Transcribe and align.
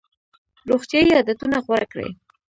روغتیایي 0.69 1.11
عادتونه 1.17 1.57
غوره 1.65 1.85
کړئ. 1.91 2.09